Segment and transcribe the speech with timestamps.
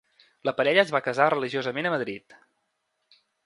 [0.47, 2.39] La parella es va casar religiosament a Madrid.